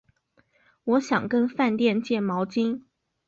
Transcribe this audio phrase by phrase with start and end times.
[0.83, 2.85] 我想跟饭店借毛巾